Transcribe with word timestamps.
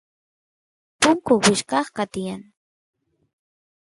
punku 1.01 1.33
wichqasqa 1.45 2.03
tiyan 2.13 2.41